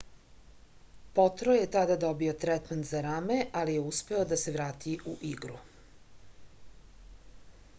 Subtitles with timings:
[1.17, 5.59] potro je tada dobio tretman za rame ali je uspeo da se vrati u igru